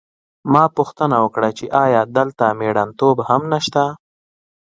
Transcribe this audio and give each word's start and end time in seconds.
ما 0.51 0.63
پوښتنه 0.77 1.15
وکړه 1.25 1.49
چې 1.57 1.65
ایا 1.85 2.01
دلته 2.17 2.45
مېړنتوب 2.59 3.17
هم 3.29 3.41
نشته 3.53 3.83